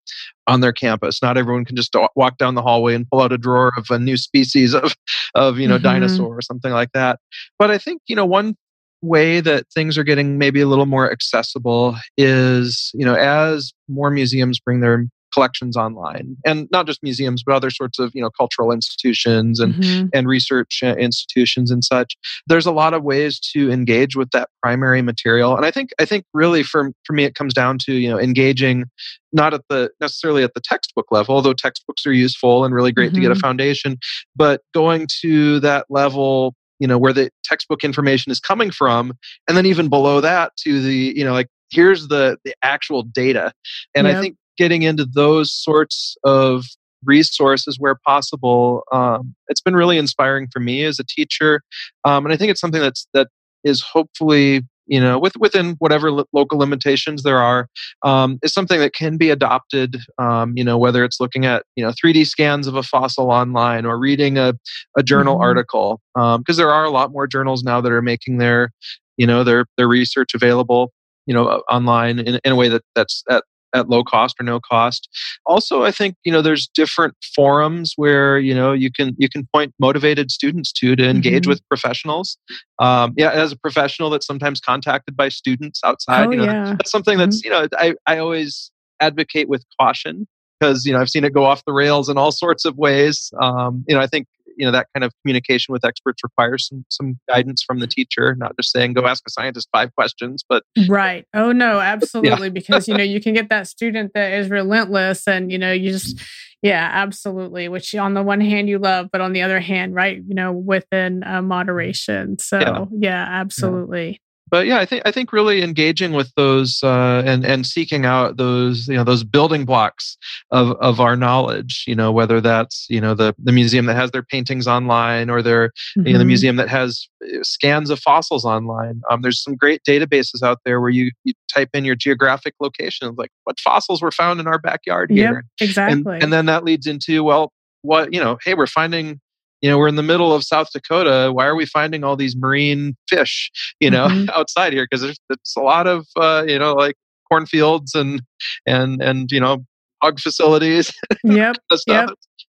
[0.47, 1.21] on their campus.
[1.23, 3.99] Not everyone can just walk down the hallway and pull out a drawer of a
[3.99, 4.95] new species of,
[5.35, 5.85] of you know, mm-hmm.
[5.85, 7.19] dinosaur or something like that.
[7.59, 8.57] But I think, you know, one
[9.05, 14.11] way that things are getting maybe a little more accessible is, you know, as more
[14.11, 18.31] museums bring their collections online and not just museums but other sorts of you know
[18.31, 20.07] cultural institutions and mm-hmm.
[20.15, 24.49] and research uh, institutions and such there's a lot of ways to engage with that
[24.63, 27.95] primary material and i think i think really for for me it comes down to
[27.95, 28.85] you know engaging
[29.33, 33.09] not at the necessarily at the textbook level although textbooks are useful and really great
[33.09, 33.17] mm-hmm.
[33.17, 33.41] to get a mm-hmm.
[33.41, 33.99] foundation
[34.37, 39.13] but going to that level you know where the textbook information is coming from
[39.49, 43.53] and then even below that to the you know like here's the the actual data
[43.95, 44.17] and yep.
[44.17, 46.65] i think getting into those sorts of
[47.05, 51.61] resources where possible um, it's been really inspiring for me as a teacher
[52.05, 53.29] um, and i think it's something that's that
[53.65, 57.69] is hopefully you know, with within whatever lo- local limitations there are,
[58.03, 59.97] um, is something that can be adopted.
[60.19, 63.87] Um, you know, whether it's looking at you know 3D scans of a fossil online
[63.87, 64.55] or reading a
[64.97, 65.43] a journal mm-hmm.
[65.43, 68.71] article, because um, there are a lot more journals now that are making their
[69.17, 70.93] you know their their research available
[71.27, 73.45] you know online in, in a way that that's at
[73.75, 75.09] at low cost or no cost.
[75.47, 79.47] Also, I think you know there's different forums where you know you can you can
[79.53, 81.51] point motivated students to to engage mm-hmm.
[81.51, 82.39] with professionals.
[82.79, 86.75] Um, yeah, as a professional that's sometimes contacted by students outside, oh, you know, yeah.
[86.79, 87.53] that's something that's mm-hmm.
[87.53, 90.27] you know I I always advocate with caution
[90.59, 93.33] because you know I've seen it go off the rails in all sorts of ways.
[93.41, 96.85] Um, you know, I think you know that kind of communication with experts requires some
[96.89, 100.63] some guidance from the teacher not just saying go ask a scientist five questions but
[100.89, 101.27] right.
[101.35, 102.53] Oh no absolutely yeah.
[102.53, 105.91] because you know you can get that student that is relentless and you know you
[105.91, 106.21] just
[106.63, 110.23] yeah absolutely which on the one hand you love but on the other hand right
[110.27, 112.39] you know within uh, moderation.
[112.39, 113.27] So yeah, yeah.
[113.29, 118.05] absolutely but yeah, I think I think really engaging with those uh, and and seeking
[118.05, 120.17] out those you know those building blocks
[120.51, 121.85] of of our knowledge.
[121.87, 125.43] You know whether that's you know the the museum that has their paintings online or
[125.43, 126.07] their mm-hmm.
[126.07, 126.29] you know the mm-hmm.
[126.29, 129.01] museum that has uh, scans of fossils online.
[129.11, 133.15] Um, there's some great databases out there where you, you type in your geographic location,
[133.17, 135.45] like what fossils were found in our backyard here.
[135.61, 136.15] Yep, exactly.
[136.15, 137.53] And, and then that leads into well,
[137.83, 139.21] what you know, hey, we're finding
[139.65, 142.37] you know we're in the middle of south dakota why are we finding all these
[142.37, 143.51] marine fish
[143.81, 144.29] you know mm-hmm.
[144.35, 146.97] outside here because there's it's a lot of uh, you know like
[147.33, 148.21] cornfields and
[148.67, 149.65] and and you know
[150.03, 150.93] hog facilities
[151.25, 152.11] yep, yep.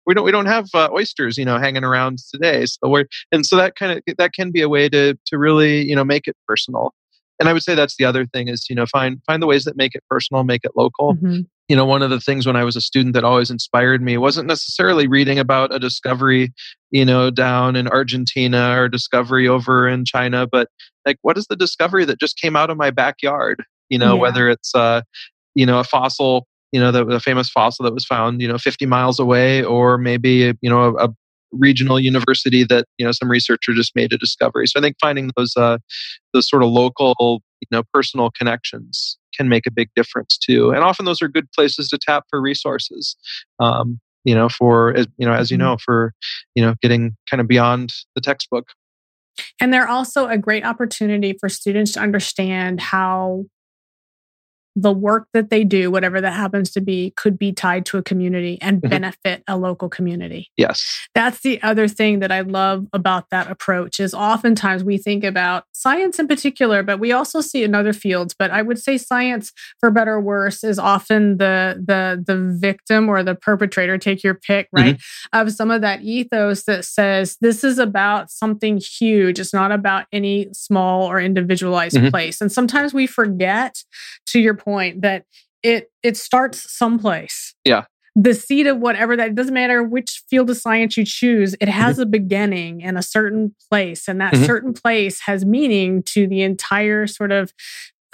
[0.06, 3.44] we don't we don't have uh, oysters you know hanging around today so we're and
[3.44, 6.28] so that kind of that can be a way to to really you know make
[6.28, 6.94] it personal
[7.40, 9.64] and i would say that's the other thing is you know find find the ways
[9.66, 11.16] that make it personal make it local.
[11.16, 11.42] Mm-hmm.
[11.68, 14.18] You know one of the things when i was a student that always inspired me
[14.18, 16.52] wasn't necessarily reading about a discovery
[16.90, 20.68] you know down in argentina or discovery over in china but
[21.06, 23.64] like what is the discovery that just came out of my backyard?
[23.90, 24.22] You know yeah.
[24.22, 25.02] whether it's uh
[25.56, 28.60] you know a fossil you know the, the, famous fossil that was found you know
[28.60, 31.10] 50 miles away or maybe you know a, a
[31.52, 34.68] regional university that you know some researcher just made a discovery.
[34.68, 35.78] So i think finding those uh
[36.34, 40.72] those sort of local you know personal connections can make a big difference too.
[40.72, 43.16] And often those are good places to tap for resources
[43.60, 45.68] um, you know for as you know as you mm-hmm.
[45.68, 46.14] know for
[46.56, 48.68] you know getting kind of beyond the textbook.
[49.62, 53.46] And they're also a great opportunity for students to understand how
[54.82, 58.04] the work that they do, whatever that happens to be, could be tied to a
[58.04, 58.90] community and mm-hmm.
[58.90, 60.50] benefit a local community.
[60.56, 61.08] Yes.
[61.14, 65.66] That's the other thing that I love about that approach is oftentimes we think about
[65.74, 68.34] science in particular, but we also see in other fields.
[68.38, 73.10] But I would say science, for better or worse, is often the the the victim
[73.10, 74.96] or the perpetrator, take your pick, right?
[74.96, 75.40] Mm-hmm.
[75.40, 79.40] Of some of that ethos that says this is about something huge.
[79.40, 82.10] It's not about any small or individualized mm-hmm.
[82.10, 82.42] place.
[82.42, 83.84] And sometimes we forget,
[84.28, 84.69] to your point
[85.02, 85.26] that
[85.64, 87.56] it it starts someplace.
[87.66, 87.86] Yeah.
[88.16, 91.96] The seed of whatever that doesn't matter which field of science you choose, it has
[91.96, 92.04] mm-hmm.
[92.04, 94.08] a beginning and a certain place.
[94.08, 94.46] And that mm-hmm.
[94.46, 97.54] certain place has meaning to the entire sort of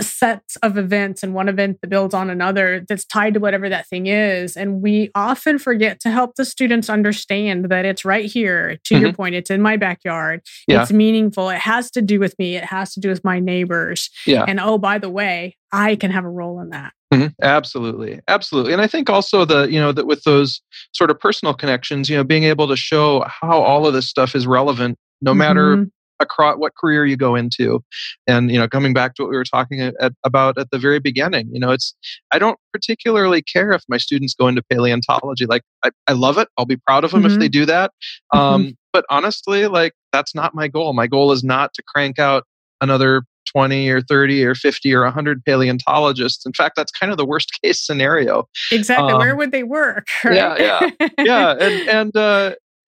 [0.01, 3.88] sets of events and one event that builds on another that's tied to whatever that
[3.88, 4.58] thing is.
[4.58, 8.77] And we often forget to help the students understand that it's right here.
[8.86, 9.03] To mm-hmm.
[9.03, 10.41] your point, it's in my backyard.
[10.67, 10.81] Yeah.
[10.81, 11.49] It's meaningful.
[11.49, 12.55] It has to do with me.
[12.55, 14.10] It has to do with my neighbors.
[14.25, 14.45] Yeah.
[14.47, 16.93] And oh, by the way, I can have a role in that.
[17.13, 17.27] Mm-hmm.
[17.41, 20.60] Absolutely, absolutely, and I think also the you know that with those
[20.93, 24.36] sort of personal connections, you know, being able to show how all of this stuff
[24.36, 25.38] is relevant, no mm-hmm.
[25.38, 25.88] matter
[26.19, 27.84] across what career you go into
[28.28, 30.99] and you know coming back to what we were talking at, about at the very
[30.99, 31.93] beginning you know it's
[32.32, 36.47] i don't particularly care if my students go into paleontology like i, I love it
[36.58, 37.34] i'll be proud of them mm-hmm.
[37.34, 37.91] if they do that
[38.34, 38.39] mm-hmm.
[38.39, 42.43] um, but honestly like that's not my goal my goal is not to crank out
[42.82, 46.45] another 20 or 30 or 50 or 100 paleontologists.
[46.45, 48.47] In fact, that's kind of the worst case scenario.
[48.71, 49.13] Exactly.
[49.13, 50.08] Um, Where would they work?
[50.23, 50.36] Right?
[50.36, 51.51] Yeah, yeah, yeah.
[51.51, 52.56] And, and uh,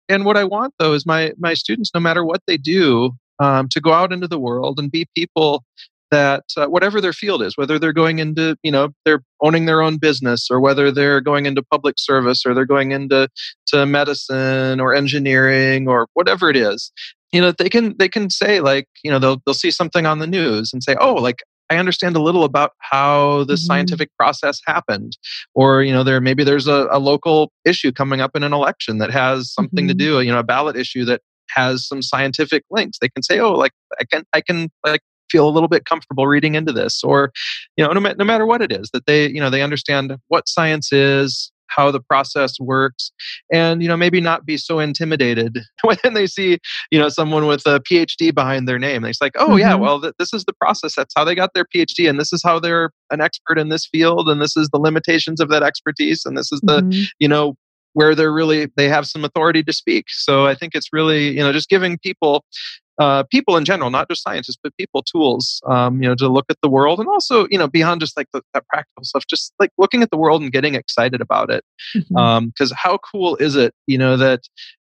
[0.09, 3.69] and what I want though is my my students, no matter what they do, um,
[3.69, 5.63] to go out into the world and be people
[6.11, 9.81] that uh, whatever their field is, whether they're going into you know they're owning their
[9.81, 13.29] own business or whether they're going into public service or they're going into
[13.67, 16.91] to medicine or engineering or whatever it is
[17.31, 20.19] you know they can they can say like you know they'll they'll see something on
[20.19, 23.57] the news and say oh like I understand a little about how the mm-hmm.
[23.57, 25.17] scientific process happened.
[25.53, 28.97] Or, you know, there maybe there's a, a local issue coming up in an election
[28.97, 29.97] that has something mm-hmm.
[29.97, 32.97] to do, you know, a ballot issue that has some scientific links.
[32.99, 35.01] They can say, oh, like I can I can like
[35.31, 37.03] feel a little bit comfortable reading into this.
[37.03, 37.31] Or,
[37.77, 40.49] you know, no, no matter what it is, that they, you know, they understand what
[40.49, 43.11] science is, how the process works
[43.51, 46.57] and you know maybe not be so intimidated when they see
[46.91, 49.59] you know someone with a phd behind their name it's like oh mm-hmm.
[49.59, 52.33] yeah well th- this is the process that's how they got their phd and this
[52.33, 55.63] is how they're an expert in this field and this is the limitations of that
[55.63, 57.03] expertise and this is the mm-hmm.
[57.19, 57.55] you know
[57.93, 61.39] where they're really they have some authority to speak so i think it's really you
[61.39, 62.43] know just giving people
[62.99, 66.45] uh, people in general, not just scientists, but people tools, um, you know, to look
[66.49, 69.53] at the world and also, you know, beyond just like the, that practical stuff, just
[69.57, 71.63] like looking at the world and getting excited about it.
[71.93, 72.17] Because mm-hmm.
[72.17, 74.41] um, how cool is it, you know, that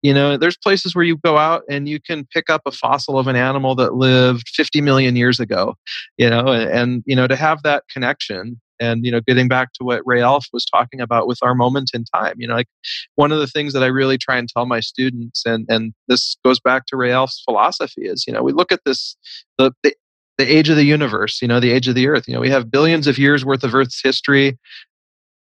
[0.03, 3.17] you know there's places where you go out and you can pick up a fossil
[3.17, 5.73] of an animal that lived 50 million years ago
[6.17, 9.73] you know and, and you know to have that connection and you know getting back
[9.73, 12.67] to what Ray Alf was talking about with our moment in time you know like
[13.15, 16.37] one of the things that i really try and tell my students and and this
[16.43, 19.15] goes back to Ray Alf's philosophy is you know we look at this
[19.57, 19.93] the, the
[20.37, 22.49] the age of the universe you know the age of the earth you know we
[22.49, 24.57] have billions of years worth of earth's history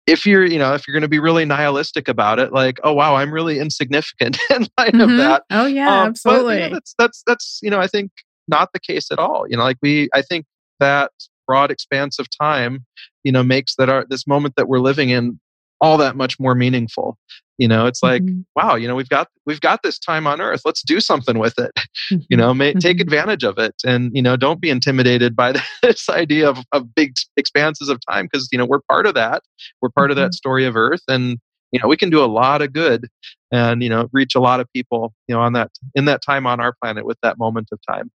[0.06, 2.92] if you're you know if you're going to be really nihilistic about it like oh
[2.92, 5.00] wow i'm really insignificant in light mm-hmm.
[5.00, 7.86] of that oh yeah um, absolutely but, you know, that's that's that's you know i
[7.86, 8.10] think
[8.48, 10.44] not the case at all you know like we i think
[10.80, 11.10] that
[11.46, 12.84] broad expanse of time
[13.24, 15.38] you know makes that our this moment that we're living in
[15.80, 17.18] all that much more meaningful
[17.58, 18.40] you know it's like mm-hmm.
[18.54, 21.58] wow you know we've got we've got this time on earth let's do something with
[21.58, 21.72] it
[22.12, 22.18] mm-hmm.
[22.30, 23.02] you know may, take mm-hmm.
[23.02, 25.52] advantage of it and you know don't be intimidated by
[25.82, 29.42] this idea of, of big expanses of time because you know we're part of that
[29.82, 30.32] we're part of that mm-hmm.
[30.32, 31.38] story of earth and
[31.72, 33.08] you know we can do a lot of good
[33.50, 36.46] and you know reach a lot of people you know on that in that time
[36.46, 38.10] on our planet with that moment of time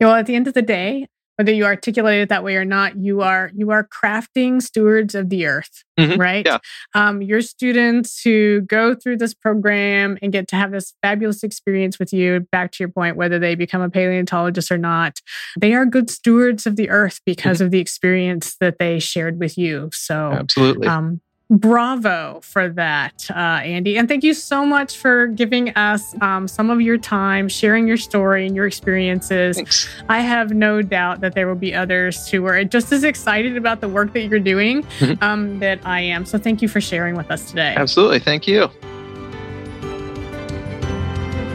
[0.00, 1.06] well at the end of the day
[1.42, 5.28] whether you articulate it that way or not you are you are crafting stewards of
[5.28, 6.20] the earth mm-hmm.
[6.20, 6.58] right yeah.
[6.94, 11.98] um, your students who go through this program and get to have this fabulous experience
[11.98, 15.20] with you back to your point whether they become a paleontologist or not
[15.58, 17.64] they are good stewards of the earth because mm-hmm.
[17.64, 21.20] of the experience that they shared with you so absolutely um,
[21.52, 23.98] bravo for that, uh, Andy.
[23.98, 27.98] And thank you so much for giving us um, some of your time, sharing your
[27.98, 29.56] story and your experiences.
[29.56, 29.88] Thanks.
[30.08, 33.82] I have no doubt that there will be others who are just as excited about
[33.82, 35.22] the work that you're doing mm-hmm.
[35.22, 36.24] um, that I am.
[36.24, 37.74] So thank you for sharing with us today.
[37.76, 38.18] Absolutely.
[38.18, 38.68] Thank you.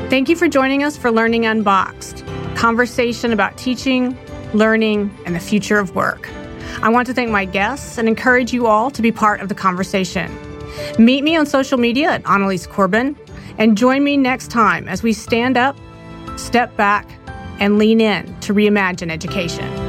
[0.10, 2.24] Thank you for joining us for Learning Unboxed,
[2.56, 4.18] conversation about teaching,
[4.54, 6.30] learning, and the future of work.
[6.82, 9.56] I want to thank my guests and encourage you all to be part of the
[9.56, 10.32] conversation.
[11.00, 13.18] Meet me on social media at Annalise Corbin
[13.58, 15.76] and join me next time as we stand up,
[16.36, 17.10] step back,
[17.60, 19.87] and lean in to reimagine education.